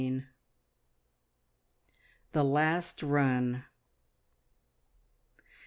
THE 2.31 2.43
LAST 2.43 3.03
RUN. 3.03 3.65